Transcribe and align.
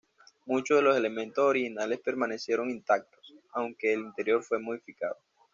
Mucho 0.47 0.77
de 0.77 0.81
los 0.81 0.97
elementos 0.97 1.43
originales 1.45 1.99
permanecieron 1.99 2.71
intactos, 2.71 3.35
aunque 3.53 3.93
el 3.93 3.99
interior 3.99 4.41
fue 4.41 4.57
modificado. 4.57 5.17